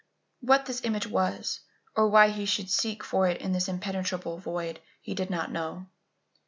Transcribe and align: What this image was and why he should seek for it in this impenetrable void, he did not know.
What 0.39 0.65
this 0.65 0.83
image 0.83 1.05
was 1.05 1.59
and 1.95 2.11
why 2.11 2.29
he 2.29 2.47
should 2.47 2.71
seek 2.71 3.03
for 3.03 3.27
it 3.27 3.39
in 3.39 3.51
this 3.51 3.67
impenetrable 3.67 4.39
void, 4.39 4.79
he 4.99 5.13
did 5.13 5.29
not 5.29 5.51
know. 5.51 5.89